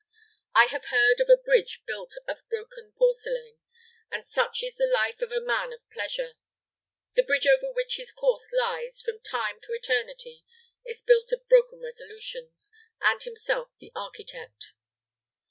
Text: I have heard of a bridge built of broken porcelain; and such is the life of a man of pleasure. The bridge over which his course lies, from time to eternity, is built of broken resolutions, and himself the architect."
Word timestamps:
I 0.55 0.65
have 0.65 0.85
heard 0.85 1.19
of 1.19 1.29
a 1.29 1.37
bridge 1.37 1.83
built 1.85 2.15
of 2.27 2.39
broken 2.49 2.91
porcelain; 2.93 3.59
and 4.09 4.25
such 4.25 4.63
is 4.63 4.73
the 4.75 4.87
life 4.91 5.21
of 5.21 5.31
a 5.31 5.39
man 5.39 5.71
of 5.73 5.87
pleasure. 5.91 6.37
The 7.13 7.21
bridge 7.21 7.45
over 7.45 7.71
which 7.71 7.97
his 7.97 8.11
course 8.11 8.51
lies, 8.51 8.99
from 8.99 9.19
time 9.19 9.59
to 9.61 9.73
eternity, 9.73 10.43
is 10.83 11.03
built 11.03 11.31
of 11.31 11.47
broken 11.47 11.81
resolutions, 11.81 12.71
and 12.99 13.21
himself 13.21 13.69
the 13.77 13.91
architect." 13.95 14.73